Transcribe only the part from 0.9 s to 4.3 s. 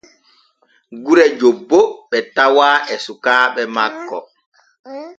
Gure jobbo ɓe tawa e sukaaɓe makko.